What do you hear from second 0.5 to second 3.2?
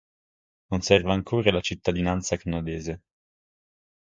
Conserva ancora la cittadinanza canadese.